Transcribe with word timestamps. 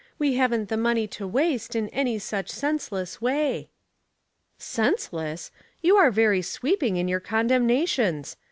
We 0.17 0.33
haven't 0.33 0.69
the 0.69 0.77
money 0.77 1.05
to 1.09 1.27
waste 1.27 1.75
in 1.75 1.87
any 1.89 2.17
such 2.17 2.49
senseless 2.49 3.21
way." 3.21 3.69
'* 4.15 4.57
Senseless! 4.75 5.51
You 5.83 5.95
are 5.97 6.09
very 6.09 6.41
sweeping 6.41 6.97
in 6.97 7.07
your 7.07 7.19
condemnations. 7.19 8.35